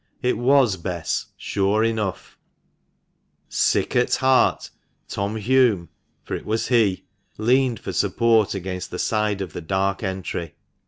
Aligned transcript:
It 0.23 0.35
was 0.35 0.77
Bess, 0.77 1.27
sure 1.37 1.83
enough! 1.83 2.35
Sick 3.49 3.95
at 3.95 4.15
heart, 4.15 4.71
Tom 5.07 5.35
Hulme, 5.37 5.89
for 6.23 6.33
it 6.33 6.43
was 6.43 6.69
he, 6.69 7.03
leaned 7.37 7.79
for 7.79 7.93
support 7.93 8.55
against 8.55 8.89
the 8.89 8.97
side 8.97 9.41
of 9.41 9.53
the 9.53 9.61
dark 9.61 10.01
entry. 10.01 10.55